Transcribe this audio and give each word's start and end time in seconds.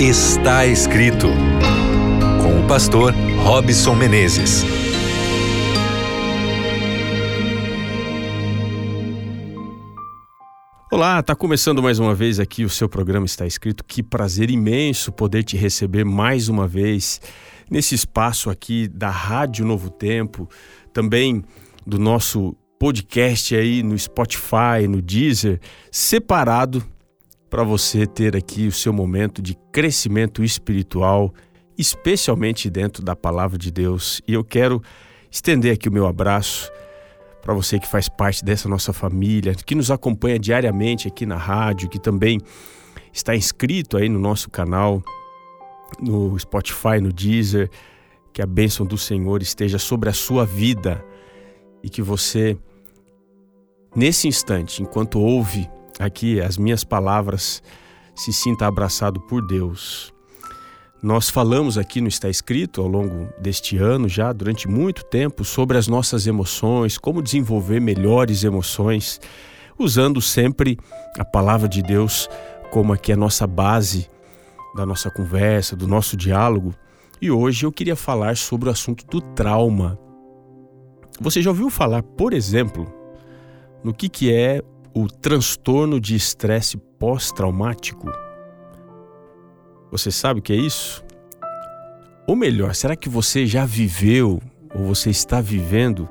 Está 0.00 0.64
escrito 0.64 1.26
com 2.40 2.64
o 2.64 2.68
pastor 2.68 3.12
Robson 3.42 3.96
Menezes. 3.96 4.62
Olá, 10.92 11.18
está 11.18 11.34
começando 11.34 11.82
mais 11.82 11.98
uma 11.98 12.14
vez 12.14 12.38
aqui 12.38 12.64
o 12.64 12.68
seu 12.68 12.88
programa 12.88 13.26
Está 13.26 13.44
Escrito. 13.44 13.82
Que 13.82 14.00
prazer 14.00 14.52
imenso 14.52 15.10
poder 15.10 15.42
te 15.42 15.56
receber 15.56 16.04
mais 16.04 16.48
uma 16.48 16.68
vez 16.68 17.20
nesse 17.68 17.96
espaço 17.96 18.50
aqui 18.50 18.86
da 18.86 19.10
Rádio 19.10 19.66
Novo 19.66 19.90
Tempo, 19.90 20.48
também 20.92 21.42
do 21.84 21.98
nosso 21.98 22.54
podcast 22.78 23.56
aí 23.56 23.82
no 23.82 23.98
Spotify, 23.98 24.86
no 24.88 25.02
Deezer, 25.02 25.58
separado 25.90 26.86
para 27.50 27.62
você 27.62 28.06
ter 28.06 28.36
aqui 28.36 28.66
o 28.66 28.72
seu 28.72 28.92
momento 28.92 29.40
de 29.40 29.56
crescimento 29.72 30.44
espiritual, 30.44 31.32
especialmente 31.76 32.68
dentro 32.68 33.02
da 33.02 33.16
palavra 33.16 33.56
de 33.56 33.70
Deus. 33.70 34.20
E 34.28 34.34
eu 34.34 34.44
quero 34.44 34.82
estender 35.30 35.72
aqui 35.72 35.88
o 35.88 35.92
meu 35.92 36.06
abraço 36.06 36.70
para 37.42 37.54
você 37.54 37.78
que 37.78 37.88
faz 37.88 38.08
parte 38.08 38.44
dessa 38.44 38.68
nossa 38.68 38.92
família, 38.92 39.54
que 39.54 39.74
nos 39.74 39.90
acompanha 39.90 40.38
diariamente 40.38 41.08
aqui 41.08 41.24
na 41.24 41.36
rádio, 41.36 41.88
que 41.88 41.98
também 41.98 42.38
está 43.12 43.34
inscrito 43.34 43.96
aí 43.96 44.08
no 44.08 44.18
nosso 44.18 44.50
canal, 44.50 45.02
no 46.00 46.38
Spotify, 46.38 47.00
no 47.00 47.12
Deezer. 47.12 47.70
Que 48.32 48.42
a 48.42 48.46
bênção 48.46 48.84
do 48.84 48.98
Senhor 48.98 49.42
esteja 49.42 49.78
sobre 49.78 50.08
a 50.10 50.12
sua 50.12 50.44
vida 50.44 51.04
e 51.82 51.88
que 51.88 52.02
você, 52.02 52.56
nesse 53.96 54.28
instante, 54.28 54.82
enquanto 54.82 55.18
ouve 55.18 55.68
aqui 55.98 56.40
as 56.40 56.56
minhas 56.56 56.84
palavras, 56.84 57.62
se 58.14 58.32
sinta 58.32 58.66
abraçado 58.66 59.20
por 59.20 59.46
Deus. 59.46 60.12
Nós 61.02 61.30
falamos 61.30 61.78
aqui 61.78 62.00
no 62.00 62.08
Está 62.08 62.28
Escrito 62.28 62.80
ao 62.80 62.88
longo 62.88 63.28
deste 63.40 63.76
ano, 63.76 64.08
já 64.08 64.32
durante 64.32 64.66
muito 64.66 65.04
tempo, 65.04 65.44
sobre 65.44 65.78
as 65.78 65.86
nossas 65.86 66.26
emoções, 66.26 66.98
como 66.98 67.22
desenvolver 67.22 67.80
melhores 67.80 68.42
emoções, 68.42 69.20
usando 69.78 70.20
sempre 70.20 70.76
a 71.16 71.24
palavra 71.24 71.68
de 71.68 71.82
Deus 71.82 72.28
como 72.72 72.92
aqui 72.92 73.12
a 73.12 73.16
nossa 73.16 73.46
base 73.46 74.10
da 74.74 74.84
nossa 74.84 75.10
conversa, 75.10 75.76
do 75.76 75.86
nosso 75.86 76.16
diálogo. 76.16 76.74
E 77.22 77.30
hoje 77.30 77.64
eu 77.64 77.72
queria 77.72 77.96
falar 77.96 78.36
sobre 78.36 78.68
o 78.68 78.72
assunto 78.72 79.06
do 79.06 79.20
trauma. 79.20 79.98
Você 81.20 81.40
já 81.40 81.50
ouviu 81.50 81.70
falar, 81.70 82.02
por 82.02 82.32
exemplo, 82.32 82.92
no 83.82 83.94
que, 83.94 84.08
que 84.08 84.32
é 84.32 84.62
o 84.94 85.06
transtorno 85.08 86.00
de 86.00 86.14
estresse 86.14 86.76
pós-traumático? 86.98 88.10
Você 89.90 90.10
sabe 90.10 90.40
o 90.40 90.42
que 90.42 90.52
é 90.52 90.56
isso? 90.56 91.04
Ou 92.26 92.36
melhor, 92.36 92.74
será 92.74 92.94
que 92.94 93.08
você 93.08 93.46
já 93.46 93.64
viveu 93.64 94.40
ou 94.74 94.84
você 94.84 95.10
está 95.10 95.40
vivendo 95.40 96.08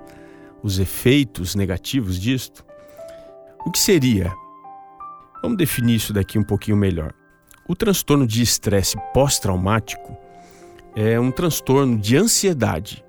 os 0.64 0.80
efeitos 0.80 1.54
negativos 1.54 2.20
disto? 2.20 2.66
O 3.66 3.72
que 3.72 3.80
seria? 3.80 4.34
Vamos 5.42 5.58
definir 5.58 5.96
isso 5.96 6.14
daqui 6.14 6.40
um 6.40 6.44
pouquinho 6.44 6.76
melhor. 6.76 7.14
O 7.68 7.76
transtorno 7.76 8.26
de 8.26 8.42
estresse 8.42 8.98
pós-traumático 9.14 10.18
é 10.96 11.20
um 11.20 11.32
transtorno 11.32 11.98
de 11.98 12.18
ansiedade 12.18 13.06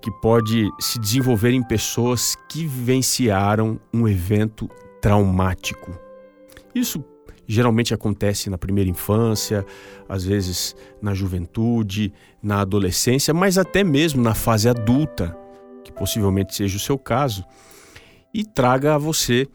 que 0.00 0.10
pode 0.20 0.70
se 0.78 1.00
desenvolver 1.00 1.50
em 1.50 1.62
pessoas 1.62 2.36
que 2.48 2.64
vivenciaram 2.64 3.80
um 3.92 4.06
evento 4.06 4.70
traumático. 5.06 5.96
Isso 6.74 7.04
geralmente 7.46 7.94
acontece 7.94 8.50
na 8.50 8.58
primeira 8.58 8.90
infância, 8.90 9.64
às 10.08 10.24
vezes 10.24 10.74
na 11.00 11.14
juventude, 11.14 12.12
na 12.42 12.62
adolescência, 12.62 13.32
mas 13.32 13.56
até 13.56 13.84
mesmo 13.84 14.20
na 14.20 14.34
fase 14.34 14.68
adulta, 14.68 15.38
que 15.84 15.92
possivelmente 15.92 16.56
seja 16.56 16.76
o 16.76 16.80
seu 16.80 16.98
caso, 16.98 17.44
e 18.34 18.44
traga 18.44 18.96
a 18.96 18.98
você 18.98 19.46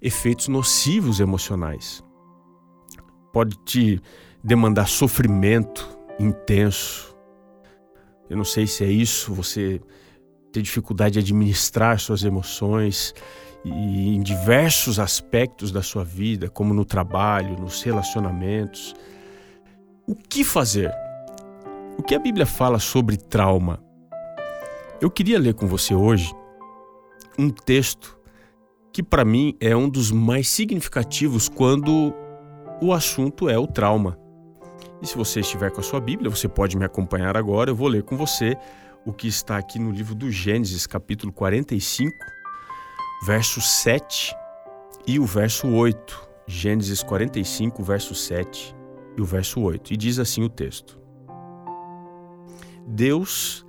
efeitos 0.00 0.48
nocivos 0.48 1.20
emocionais. 1.20 2.02
Pode 3.34 3.54
te 3.66 4.00
demandar 4.42 4.88
sofrimento 4.88 5.86
intenso. 6.18 7.14
Eu 8.30 8.36
não 8.38 8.44
sei 8.44 8.66
se 8.66 8.82
é 8.82 8.88
isso, 8.88 9.34
você 9.34 9.78
ter 10.50 10.62
dificuldade 10.62 11.12
de 11.12 11.18
administrar 11.18 12.00
suas 12.00 12.24
emoções 12.24 13.12
e 13.68 14.14
em 14.14 14.20
diversos 14.20 15.00
aspectos 15.00 15.72
da 15.72 15.82
sua 15.82 16.04
vida, 16.04 16.48
como 16.48 16.72
no 16.72 16.84
trabalho, 16.84 17.58
nos 17.58 17.82
relacionamentos. 17.82 18.94
O 20.06 20.14
que 20.14 20.44
fazer? 20.44 20.92
O 21.98 22.02
que 22.02 22.14
a 22.14 22.18
Bíblia 22.18 22.46
fala 22.46 22.78
sobre 22.78 23.16
trauma? 23.16 23.82
Eu 25.00 25.10
queria 25.10 25.38
ler 25.38 25.54
com 25.54 25.66
você 25.66 25.94
hoje 25.94 26.32
um 27.36 27.50
texto 27.50 28.16
que 28.92 29.02
para 29.02 29.24
mim 29.24 29.56
é 29.60 29.76
um 29.76 29.88
dos 29.88 30.12
mais 30.12 30.48
significativos 30.48 31.48
quando 31.48 32.14
o 32.80 32.92
assunto 32.92 33.48
é 33.48 33.58
o 33.58 33.66
trauma. 33.66 34.16
E 35.02 35.06
se 35.06 35.16
você 35.16 35.40
estiver 35.40 35.72
com 35.72 35.80
a 35.80 35.84
sua 35.84 36.00
Bíblia, 36.00 36.30
você 36.30 36.48
pode 36.48 36.76
me 36.76 36.84
acompanhar 36.84 37.36
agora, 37.36 37.70
eu 37.70 37.76
vou 37.76 37.88
ler 37.88 38.04
com 38.04 38.16
você 38.16 38.56
o 39.04 39.12
que 39.12 39.26
está 39.26 39.58
aqui 39.58 39.78
no 39.78 39.90
livro 39.90 40.14
do 40.14 40.30
Gênesis, 40.30 40.86
capítulo 40.86 41.32
45, 41.32 42.12
verso 43.22 43.60
7 43.60 44.34
e 45.06 45.18
o 45.18 45.24
verso 45.24 45.68
8. 45.68 46.26
Gênesis 46.48 47.02
45, 47.02 47.82
verso 47.82 48.14
7 48.14 48.74
e 49.16 49.20
o 49.20 49.24
verso 49.24 49.60
8. 49.60 49.94
E 49.94 49.96
diz 49.96 50.18
assim 50.18 50.42
o 50.42 50.48
texto: 50.48 51.00
Deus 52.86 53.66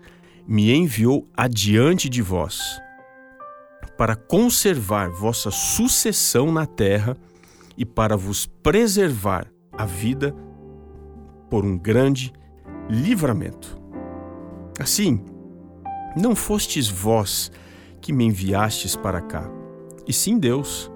me 0.47 0.72
enviou 0.72 1.28
adiante 1.35 2.08
de 2.08 2.22
vós 2.22 2.80
para 3.97 4.16
conservar 4.16 5.09
vossa 5.09 5.50
sucessão 5.50 6.52
na 6.52 6.66
terra 6.66 7.18
e 7.75 7.84
para 7.84 8.16
vos 8.16 8.46
preservar 8.46 9.47
a 9.72 9.85
vida 9.85 10.35
por 11.50 11.66
um 11.66 11.78
grande 11.78 12.31
livramento. 12.88 13.78
Assim, 14.79 15.24
não 16.16 16.35
fostes 16.35 16.88
vós 16.88 17.52
que 18.02 18.13
me 18.13 18.25
enviastes 18.25 18.96
para 18.96 19.22
cá, 19.22 19.50
e 20.08 20.13
sim 20.13 20.38
Deus, 20.38 20.91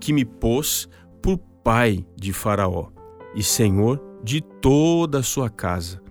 que 0.00 0.12
me 0.12 0.24
pôs 0.24 0.88
por 1.22 1.38
pai 1.62 2.04
de 2.16 2.32
Faraó 2.32 2.88
e 3.34 3.42
senhor 3.42 4.02
de 4.22 4.40
toda 4.40 5.18
a 5.20 5.22
sua 5.22 5.48
casa, 5.48 6.02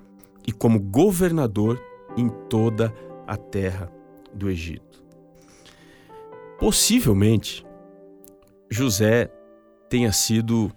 e 0.47 0.51
como 0.51 0.79
governador 0.79 1.81
em 2.17 2.29
toda 2.49 2.93
a 3.27 3.37
terra 3.37 3.91
do 4.33 4.49
Egito. 4.49 5.03
Possivelmente, 6.59 7.65
José 8.69 9.31
tenha 9.89 10.11
sido 10.11 10.71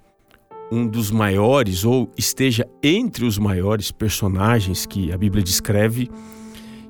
um 0.70 0.86
dos 0.86 1.10
maiores 1.10 1.84
ou 1.84 2.10
esteja 2.16 2.66
entre 2.82 3.24
os 3.24 3.38
maiores 3.38 3.92
personagens 3.92 4.86
que 4.86 5.12
a 5.12 5.18
Bíblia 5.18 5.42
descreve 5.42 6.10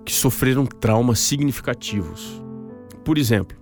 que 0.04 0.12
sofreram 0.12 0.64
traumas 0.64 1.18
significativos. 1.18 2.43
Por 3.04 3.18
exemplo, 3.18 3.56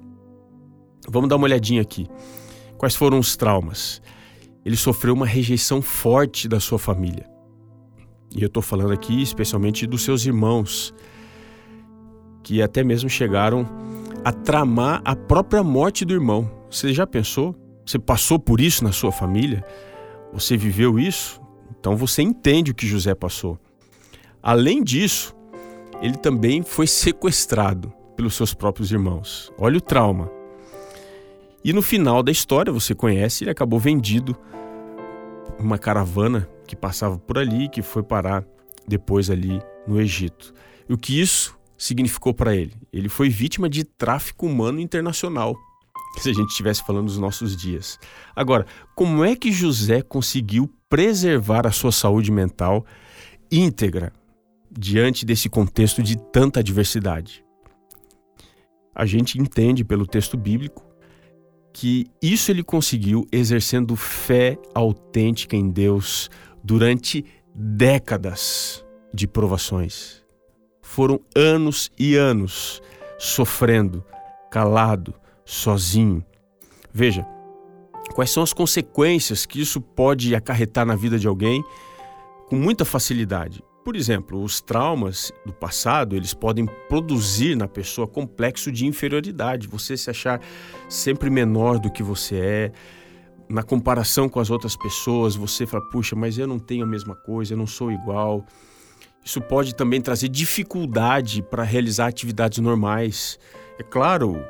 vamos 1.09 1.29
dar 1.29 1.37
uma 1.37 1.45
olhadinha 1.45 1.83
aqui. 1.83 2.07
Quais 2.79 2.95
foram 2.95 3.19
os 3.19 3.37
traumas? 3.37 4.01
Ele 4.65 4.77
sofreu 4.77 5.15
uma 5.15 5.27
rejeição 5.27 5.83
forte 5.83 6.47
da 6.47 6.61
sua 6.61 6.79
família. 6.79 7.29
E 8.35 8.41
eu 8.41 8.47
estou 8.47 8.63
falando 8.63 8.93
aqui 8.93 9.21
especialmente 9.21 9.87
dos 9.87 10.03
seus 10.03 10.25
irmãos, 10.25 10.95
que 12.43 12.63
até 12.63 12.85
mesmo 12.85 13.11
chegaram 13.11 13.69
a 14.25 14.33
tramar 14.33 15.03
a 15.05 15.17
própria 15.17 15.63
morte 15.63 16.05
do 16.05 16.15
irmão. 16.15 16.49
Você 16.71 16.93
já 16.93 17.07
pensou? 17.07 17.55
Você 17.85 17.99
passou 17.99 18.39
por 18.39 18.61
isso 18.61 18.85
na 18.85 18.93
sua 18.93 19.11
família? 19.11 19.65
Você 20.33 20.57
viveu 20.57 20.99
isso? 20.99 21.41
Então 21.79 21.97
você 21.97 22.23
entende 22.23 22.71
o 22.71 22.75
que 22.75 22.87
José 22.87 23.15
passou. 23.15 23.59
Além 24.41 24.83
disso, 24.83 25.35
ele 26.01 26.17
também 26.17 26.63
foi 26.63 26.87
sequestrado 26.87 27.93
pelos 28.17 28.35
seus 28.35 28.55
próprios 28.55 28.91
irmãos. 28.91 29.53
Olha 29.59 29.79
o 29.79 29.81
trauma. 29.81 30.31
E 31.65 31.73
no 31.73 31.83
final 31.83 32.23
da 32.23 32.33
história, 32.33 32.73
você 32.73 32.95
conhece, 32.95 33.45
ele 33.45 33.51
acabou 33.51 33.79
vendido 33.79 34.37
uma 35.59 35.79
caravana 35.79 36.49
que 36.67 36.75
passava 36.75 37.19
por 37.19 37.39
ali, 37.39 37.69
que 37.69 37.83
foi 37.83 38.03
parar 38.03 38.45
depois 38.87 39.31
ali 39.31 39.61
no 39.87 40.01
Egito. 40.01 40.53
E 40.89 40.93
o 40.93 40.99
que 40.99 41.21
isso 41.21 41.57
significou 41.79 42.35
para 42.35 42.55
ele? 42.55 42.75
Ele 42.93 43.09
foi 43.09 43.29
vítima 43.29 43.69
de 43.69 43.85
tráfico 43.85 44.47
humano 44.47 44.81
internacional 44.81 45.57
se 46.19 46.29
a 46.29 46.33
gente 46.33 46.51
estivesse 46.51 46.85
falando 46.85 47.07
dos 47.07 47.19
nossos 47.19 47.57
dias. 47.57 47.99
Agora, 48.37 48.67
como 48.95 49.25
é 49.25 49.35
que 49.35 49.51
José 49.51 50.03
conseguiu 50.03 50.71
preservar 50.89 51.67
a 51.67 51.73
sua 51.73 51.93
saúde 51.93 52.31
mental 52.31 52.85
íntegra 53.51 54.13
diante 54.71 55.25
desse 55.25 55.49
contexto 55.49 56.03
de 56.03 56.17
tanta 56.31 56.61
adversidade? 56.61 57.45
A 58.95 59.07
gente 59.07 59.39
entende 59.39 59.85
pelo 59.85 60.07
texto 60.07 60.37
bíblico 60.37 60.85
que 61.73 62.07
isso 62.21 62.51
ele 62.51 62.63
conseguiu 62.63 63.27
exercendo 63.33 63.97
fé 63.97 64.59
autêntica 64.75 65.57
em 65.57 65.71
Deus 65.71 66.29
durante 66.63 67.25
décadas 67.55 68.85
de 69.13 69.27
provações. 69.27 70.23
Foram 70.83 71.21
anos 71.35 71.91
e 71.99 72.15
anos 72.15 72.83
sofrendo, 73.19 74.05
calado, 74.51 75.15
sozinho. 75.45 76.25
Veja, 76.93 77.27
quais 78.15 78.31
são 78.31 78.43
as 78.43 78.53
consequências 78.53 79.47
que 79.47 79.61
isso 79.61 79.81
pode 79.81 80.35
acarretar 80.35 80.85
na 80.85 80.95
vida 80.95 81.19
de 81.19 81.27
alguém 81.27 81.65
com 82.49 82.57
muita 82.57 82.85
facilidade. 82.85 83.65
Por 83.85 83.97
exemplo, 83.97 84.41
os 84.41 84.61
traumas 84.61 85.33
do 85.45 85.53
passado, 85.53 86.15
eles 86.15 86.33
podem 86.33 86.67
produzir 86.89 87.57
na 87.57 87.67
pessoa 87.67 88.07
complexo 88.07 88.71
de 88.71 88.87
inferioridade, 88.87 89.67
você 89.67 89.97
se 89.97 90.09
achar 90.09 90.41
sempre 90.89 91.29
menor 91.29 91.81
do 91.81 91.91
que 91.91 92.03
você 92.03 92.37
é, 92.37 92.73
na 93.49 93.65
comparação 93.65 94.29
com 94.29 94.39
as 94.39 94.51
outras 94.51 94.77
pessoas, 94.77 95.35
você 95.35 95.67
fala, 95.67 95.83
puxa, 95.91 96.15
mas 96.15 96.39
eu 96.39 96.47
não 96.47 96.61
tenho 96.61 96.85
a 96.85 96.87
mesma 96.87 97.17
coisa, 97.17 97.55
eu 97.55 97.59
não 97.59 97.67
sou 97.67 97.91
igual. 97.91 98.47
Isso 99.25 99.41
pode 99.41 99.75
também 99.75 100.01
trazer 100.01 100.29
dificuldade 100.29 101.43
para 101.43 101.65
realizar 101.65 102.07
atividades 102.07 102.59
normais. 102.61 103.39
É 103.79 103.83
claro, 103.83 104.41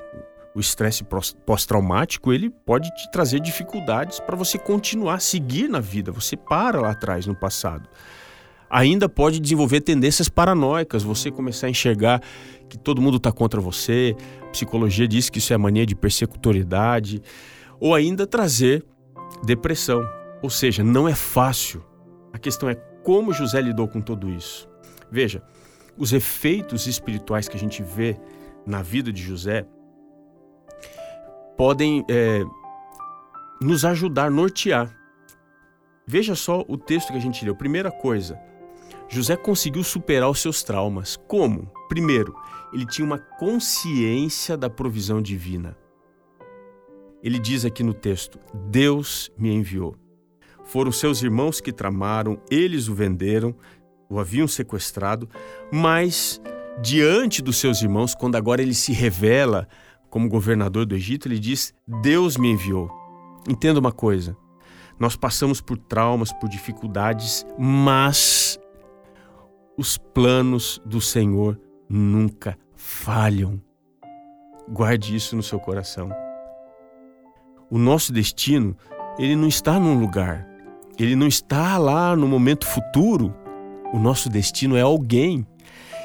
o 0.55 0.61
estresse 0.61 1.05
pós-traumático 1.47 2.33
ele 2.33 2.51
pode 2.51 2.95
te 2.95 3.11
trazer 3.11 3.41
dificuldades 3.41 4.21
para 4.21 4.37
você 4.37 4.59
continuar 4.59 5.15
a 5.15 5.21
seguir 5.21 5.69
na 5.69 5.81
vida. 5.81 6.13
Você 6.13 6.37
para 6.37 6.81
lá 6.81 6.91
atrás 6.91 7.27
no 7.27 7.35
passado. 7.35 7.89
Ainda 8.73 9.07
pode 9.07 9.39
desenvolver 9.39 9.83
tendências 9.83 10.31
paranoicas, 10.31 11.03
você 11.03 11.31
começar 11.31 11.67
a 11.67 11.71
enxergar 11.71 12.23
que 12.71 12.79
todo 12.79 13.03
mundo 13.03 13.19
está 13.19 13.31
contra 13.31 13.61
você. 13.61 14.17
A 14.41 14.47
psicologia 14.47 15.07
diz 15.07 15.29
que 15.29 15.41
isso 15.41 15.53
é 15.53 15.59
mania 15.59 15.85
de 15.85 15.95
persecutoriedade, 15.95 17.21
ou 17.79 17.95
ainda 17.95 18.27
trazer 18.27 18.83
depressão. 19.45 20.03
Ou 20.43 20.49
seja, 20.49 20.83
não 20.83 21.07
é 21.07 21.15
fácil. 21.15 21.85
A 22.33 22.39
questão 22.39 22.71
é 22.71 22.75
como 23.05 23.31
José 23.35 23.61
lidou 23.61 23.87
com 23.87 24.01
tudo 24.01 24.31
isso. 24.31 24.67
Veja, 25.11 25.43
os 25.99 26.15
efeitos 26.15 26.87
espirituais 26.87 27.49
que 27.49 27.57
a 27.59 27.61
gente 27.61 27.83
vê 27.83 28.19
na 28.67 28.81
vida 28.81 29.13
de 29.13 29.23
José 29.23 29.67
podem 31.59 32.07
é, 32.09 32.43
nos 33.61 33.85
ajudar 33.85 34.29
a 34.29 34.31
nortear. 34.31 34.91
Veja 36.07 36.35
só 36.35 36.65
o 36.67 36.79
texto 36.79 37.13
que 37.13 37.19
a 37.19 37.21
gente 37.21 37.45
leu. 37.45 37.55
Primeira 37.55 37.91
coisa, 37.91 38.41
José 39.13 39.37
conseguiu 39.37 39.85
superar 39.85 40.31
os 40.31 40.41
seus 40.41 40.63
traumas. 40.63 41.19
Como? 41.29 41.71
Primeiro, 41.87 42.35
ele 42.73 42.87
tinha 42.87 43.05
uma 43.05 43.19
consciência 43.19 44.57
da 44.57 44.71
provisão 44.71 45.21
divina. 45.21 45.77
Ele 47.23 47.39
diz 47.39 47.67
aqui 47.67 47.83
no 47.83 47.93
texto: 47.93 48.41
Deus 48.71 49.31
me 49.37 49.53
enviou. 49.53 49.95
Foram 50.65 50.91
seus 50.91 51.23
irmãos 51.23 51.61
que 51.61 51.71
tramaram, 51.71 52.41
eles 52.51 52.89
o 52.89 52.95
venderam, 52.95 53.55
o 54.09 54.19
haviam 54.19 54.49
sequestrado, 54.49 55.29
mas 55.71 56.41
diante 56.81 57.43
dos 57.43 57.57
seus 57.57 57.83
irmãos, 57.83 58.15
quando 58.15 58.37
agora 58.37 58.63
ele 58.63 58.73
se 58.73 58.95
revela 58.95 59.69
como 60.09 60.27
governador 60.27 60.87
do 60.87 60.95
Egito, 60.95 61.29
ele 61.29 61.39
diz: 61.39 61.75
Deus 62.01 62.39
me 62.39 62.51
enviou. 62.51 62.91
Entenda 63.47 63.79
uma 63.79 63.93
coisa: 63.93 64.35
nós 64.99 65.17
passamos 65.17 65.61
por 65.61 65.77
traumas, 65.77 66.33
por 66.33 66.49
dificuldades, 66.49 67.45
mas 67.59 68.59
os 69.77 69.97
planos 69.97 70.81
do 70.85 71.01
Senhor 71.01 71.59
nunca 71.89 72.57
falham. 72.75 73.61
Guarde 74.69 75.15
isso 75.15 75.35
no 75.35 75.43
seu 75.43 75.59
coração. 75.59 76.11
O 77.71 77.79
nosso 77.79 78.13
destino, 78.13 78.77
ele 79.19 79.35
não 79.35 79.49
está 79.49 79.79
num 79.81 79.99
lugar. 79.99 80.47
Ele 80.99 81.17
não 81.17 81.27
está 81.27 81.79
lá 81.79 82.15
no 82.15 82.29
momento 82.29 82.67
futuro. 82.67 83.35
O 83.93 83.99
nosso 83.99 84.29
destino 84.29 84.77
é 84.77 84.83
alguém. 84.83 85.47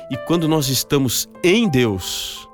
E 0.10 0.18
quando 0.26 0.48
nós 0.48 0.70
estamos 0.70 1.28
em 1.44 1.70
Deus, 1.70 2.48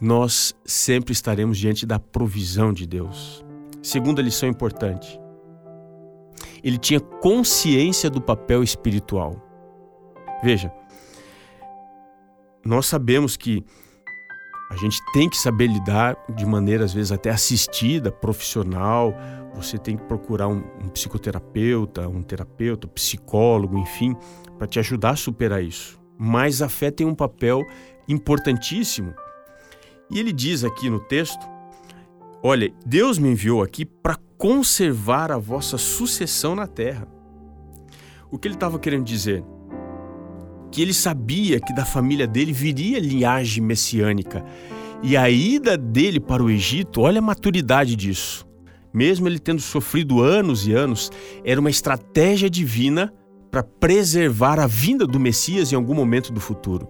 nós 0.00 0.54
sempre 0.64 1.12
estaremos 1.12 1.58
diante 1.58 1.84
da 1.84 1.98
provisão 1.98 2.72
de 2.72 2.86
Deus. 2.86 3.44
Segunda 3.82 4.22
lição 4.22 4.48
importante. 4.48 5.20
Ele 6.64 6.78
tinha 6.78 7.00
consciência 7.00 8.08
do 8.08 8.20
papel 8.20 8.62
espiritual. 8.62 9.49
Veja, 10.42 10.72
nós 12.64 12.86
sabemos 12.86 13.36
que 13.36 13.64
a 14.70 14.76
gente 14.76 15.02
tem 15.12 15.28
que 15.28 15.36
saber 15.36 15.66
lidar 15.66 16.16
de 16.34 16.46
maneira, 16.46 16.84
às 16.84 16.92
vezes, 16.92 17.10
até 17.10 17.30
assistida, 17.30 18.12
profissional. 18.12 19.12
Você 19.54 19.76
tem 19.76 19.96
que 19.96 20.04
procurar 20.04 20.46
um, 20.46 20.62
um 20.82 20.88
psicoterapeuta, 20.88 22.08
um 22.08 22.22
terapeuta, 22.22 22.86
psicólogo, 22.86 23.76
enfim, 23.76 24.16
para 24.56 24.68
te 24.68 24.78
ajudar 24.78 25.10
a 25.10 25.16
superar 25.16 25.62
isso. 25.62 26.00
Mas 26.16 26.62
a 26.62 26.68
fé 26.68 26.90
tem 26.90 27.04
um 27.04 27.14
papel 27.14 27.66
importantíssimo. 28.06 29.12
E 30.08 30.20
ele 30.20 30.32
diz 30.32 30.62
aqui 30.62 30.88
no 30.88 31.00
texto: 31.00 31.44
Olha, 32.42 32.72
Deus 32.86 33.18
me 33.18 33.30
enviou 33.30 33.62
aqui 33.62 33.84
para 33.84 34.16
conservar 34.38 35.32
a 35.32 35.38
vossa 35.38 35.76
sucessão 35.76 36.54
na 36.54 36.66
terra. 36.66 37.08
O 38.30 38.38
que 38.38 38.46
ele 38.46 38.54
estava 38.54 38.78
querendo 38.78 39.04
dizer? 39.04 39.44
Que 40.70 40.80
ele 40.80 40.94
sabia 40.94 41.60
que 41.60 41.74
da 41.74 41.84
família 41.84 42.26
dele 42.26 42.52
viria 42.52 42.98
linhagem 42.98 43.62
messiânica. 43.62 44.44
E 45.02 45.16
a 45.16 45.28
ida 45.28 45.76
dele 45.76 46.20
para 46.20 46.42
o 46.42 46.50
Egito, 46.50 47.00
olha 47.00 47.18
a 47.18 47.22
maturidade 47.22 47.96
disso. 47.96 48.46
Mesmo 48.92 49.28
ele 49.28 49.38
tendo 49.38 49.60
sofrido 49.60 50.20
anos 50.20 50.66
e 50.66 50.72
anos, 50.72 51.10
era 51.44 51.60
uma 51.60 51.70
estratégia 51.70 52.50
divina 52.50 53.12
para 53.50 53.62
preservar 53.62 54.60
a 54.60 54.66
vinda 54.66 55.06
do 55.06 55.18
Messias 55.18 55.72
em 55.72 55.76
algum 55.76 55.94
momento 55.94 56.32
do 56.32 56.40
futuro. 56.40 56.88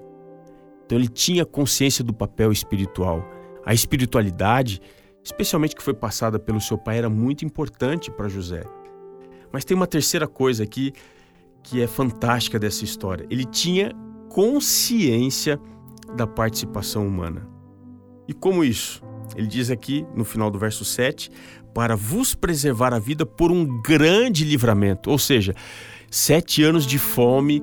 Então 0.84 0.98
ele 0.98 1.08
tinha 1.08 1.44
consciência 1.44 2.02
do 2.02 2.12
papel 2.12 2.50
espiritual. 2.50 3.24
A 3.64 3.72
espiritualidade, 3.72 4.80
especialmente 5.22 5.76
que 5.76 5.82
foi 5.82 5.94
passada 5.94 6.38
pelo 6.38 6.60
seu 6.60 6.76
pai, 6.76 6.98
era 6.98 7.08
muito 7.08 7.44
importante 7.44 8.10
para 8.10 8.28
José. 8.28 8.64
Mas 9.52 9.64
tem 9.64 9.76
uma 9.76 9.86
terceira 9.86 10.26
coisa 10.26 10.64
aqui 10.64 10.92
que 11.62 11.82
é 11.82 11.86
fantástica 11.86 12.58
dessa 12.58 12.84
história. 12.84 13.26
Ele 13.30 13.44
tinha 13.44 13.92
consciência 14.28 15.60
da 16.16 16.26
participação 16.26 17.06
humana. 17.06 17.48
E 18.26 18.32
como 18.32 18.64
isso? 18.64 19.02
Ele 19.36 19.46
diz 19.46 19.70
aqui 19.70 20.04
no 20.14 20.24
final 20.24 20.50
do 20.50 20.58
verso 20.58 20.84
7: 20.84 21.30
para 21.74 21.96
vos 21.96 22.34
preservar 22.34 22.92
a 22.92 22.98
vida 22.98 23.24
por 23.24 23.50
um 23.50 23.80
grande 23.82 24.44
livramento. 24.44 25.10
Ou 25.10 25.18
seja, 25.18 25.54
sete 26.10 26.62
anos 26.62 26.86
de 26.86 26.98
fome, 26.98 27.62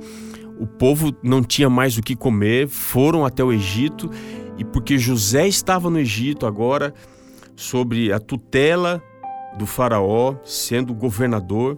o 0.59 0.65
povo 0.65 1.15
não 1.21 1.43
tinha 1.43 1.69
mais 1.69 1.97
o 1.97 2.01
que 2.01 2.15
comer, 2.15 2.67
foram 2.67 3.25
até 3.25 3.43
o 3.43 3.51
Egito, 3.51 4.09
e 4.57 4.63
porque 4.63 4.97
José 4.97 5.47
estava 5.47 5.89
no 5.89 5.99
Egito 5.99 6.45
agora, 6.45 6.93
sobre 7.55 8.11
a 8.11 8.19
tutela 8.19 9.01
do 9.57 9.65
Faraó, 9.65 10.35
sendo 10.43 10.93
governador, 10.93 11.77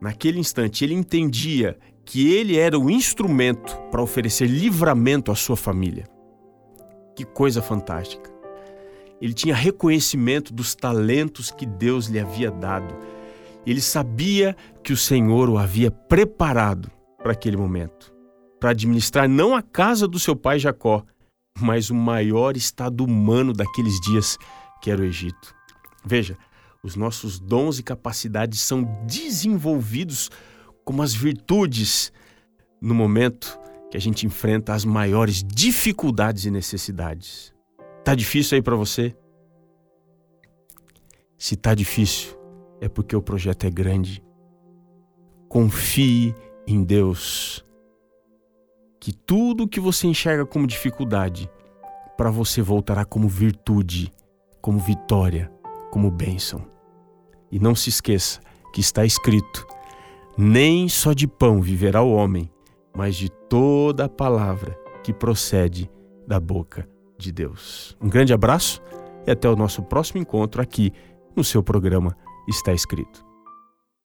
Naquele 0.00 0.38
instante, 0.38 0.84
ele 0.84 0.94
entendia 0.94 1.78
que 2.04 2.32
ele 2.32 2.56
era 2.56 2.78
o 2.78 2.90
instrumento 2.90 3.76
para 3.90 4.02
oferecer 4.02 4.46
livramento 4.46 5.30
à 5.30 5.34
sua 5.34 5.56
família. 5.56 6.06
Que 7.14 7.24
coisa 7.24 7.60
fantástica! 7.60 8.30
Ele 9.20 9.34
tinha 9.34 9.54
reconhecimento 9.54 10.54
dos 10.54 10.74
talentos 10.74 11.50
que 11.50 11.66
Deus 11.66 12.06
lhe 12.06 12.20
havia 12.20 12.50
dado. 12.50 12.94
Ele 13.66 13.80
sabia 13.80 14.56
que 14.82 14.92
o 14.92 14.96
Senhor 14.96 15.50
o 15.50 15.58
havia 15.58 15.90
preparado 15.90 16.90
para 17.20 17.32
aquele 17.32 17.56
momento 17.56 18.16
para 18.58 18.70
administrar 18.70 19.28
não 19.28 19.54
a 19.54 19.62
casa 19.62 20.06
do 20.06 20.18
seu 20.18 20.34
pai 20.34 20.58
Jacó, 20.58 21.04
mas 21.58 21.90
o 21.90 21.94
maior 21.94 22.56
estado 22.56 23.04
humano 23.04 23.52
daqueles 23.52 24.00
dias, 24.00 24.38
que 24.80 24.90
era 24.90 25.00
o 25.00 25.04
Egito. 25.04 25.54
Veja, 26.04 26.36
os 26.82 26.94
nossos 26.94 27.40
dons 27.40 27.78
e 27.78 27.82
capacidades 27.82 28.60
são 28.60 28.84
desenvolvidos 29.06 30.30
como 30.84 31.02
as 31.02 31.12
virtudes 31.12 32.12
no 32.80 32.94
momento 32.94 33.58
que 33.90 33.96
a 33.96 34.00
gente 34.00 34.26
enfrenta 34.26 34.74
as 34.74 34.84
maiores 34.84 35.42
dificuldades 35.42 36.44
e 36.44 36.50
necessidades. 36.50 37.52
Tá 38.04 38.14
difícil 38.14 38.56
aí 38.56 38.62
para 38.62 38.76
você? 38.76 39.16
Se 41.36 41.56
tá 41.56 41.74
difícil, 41.74 42.36
é 42.80 42.88
porque 42.88 43.16
o 43.16 43.22
projeto 43.22 43.64
é 43.64 43.70
grande. 43.70 44.22
Confie 45.48 46.34
em 46.66 46.82
Deus. 46.84 47.64
Que 49.00 49.12
tudo 49.12 49.68
que 49.68 49.80
você 49.80 50.06
enxerga 50.06 50.44
como 50.44 50.66
dificuldade, 50.66 51.50
para 52.16 52.30
você 52.30 52.60
voltará 52.60 53.04
como 53.04 53.28
virtude, 53.28 54.12
como 54.60 54.78
vitória 54.78 55.50
como 55.90 56.10
bênção. 56.10 56.66
E 57.50 57.58
não 57.58 57.74
se 57.74 57.88
esqueça 57.88 58.40
que 58.72 58.80
está 58.80 59.04
escrito: 59.04 59.66
nem 60.36 60.88
só 60.88 61.12
de 61.12 61.26
pão 61.26 61.60
viverá 61.60 62.02
o 62.02 62.12
homem, 62.12 62.50
mas 62.96 63.16
de 63.16 63.28
toda 63.28 64.04
a 64.04 64.08
palavra 64.08 64.78
que 65.02 65.12
procede 65.12 65.90
da 66.26 66.38
boca 66.38 66.88
de 67.18 67.32
Deus. 67.32 67.96
Um 68.00 68.08
grande 68.08 68.32
abraço 68.32 68.82
e 69.26 69.30
até 69.30 69.48
o 69.48 69.56
nosso 69.56 69.82
próximo 69.82 70.20
encontro 70.20 70.62
aqui 70.62 70.92
no 71.34 71.42
seu 71.42 71.62
programa 71.62 72.16
Está 72.48 72.72
Escrito. 72.72 73.27